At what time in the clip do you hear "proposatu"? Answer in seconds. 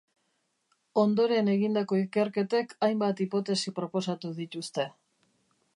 3.81-4.35